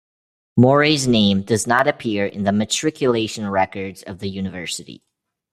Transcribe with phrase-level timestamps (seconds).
[0.57, 5.03] Moray's name does not appear in the matriculation records of the university.